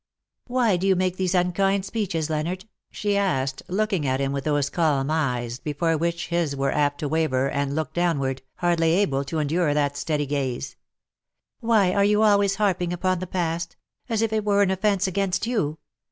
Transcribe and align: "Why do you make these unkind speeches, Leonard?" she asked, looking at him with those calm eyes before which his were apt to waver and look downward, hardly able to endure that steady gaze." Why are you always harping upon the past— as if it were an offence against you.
"Why 0.47 0.77
do 0.77 0.87
you 0.87 0.95
make 0.95 1.17
these 1.17 1.35
unkind 1.35 1.85
speeches, 1.85 2.27
Leonard?" 2.27 2.65
she 2.89 3.15
asked, 3.15 3.61
looking 3.67 4.07
at 4.07 4.19
him 4.19 4.31
with 4.31 4.45
those 4.45 4.67
calm 4.71 5.11
eyes 5.11 5.59
before 5.59 5.95
which 5.95 6.29
his 6.29 6.55
were 6.55 6.71
apt 6.73 7.01
to 7.01 7.07
waver 7.07 7.47
and 7.47 7.75
look 7.75 7.93
downward, 7.93 8.41
hardly 8.55 8.93
able 8.93 9.23
to 9.25 9.37
endure 9.37 9.75
that 9.75 9.95
steady 9.95 10.25
gaze." 10.25 10.75
Why 11.59 11.93
are 11.93 12.03
you 12.03 12.23
always 12.23 12.55
harping 12.55 12.91
upon 12.91 13.19
the 13.19 13.27
past— 13.27 13.75
as 14.09 14.23
if 14.23 14.33
it 14.33 14.43
were 14.43 14.63
an 14.63 14.71
offence 14.71 15.05
against 15.05 15.45
you. 15.45 15.77